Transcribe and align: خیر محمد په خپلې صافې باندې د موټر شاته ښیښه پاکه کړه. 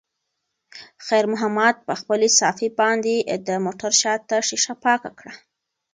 خیر 1.05 1.25
محمد 1.33 1.75
په 1.87 1.93
خپلې 2.01 2.27
صافې 2.39 2.69
باندې 2.79 3.15
د 3.47 3.49
موټر 3.65 3.91
شاته 4.01 4.37
ښیښه 4.47 4.73
پاکه 4.83 5.11
کړه. 5.19 5.33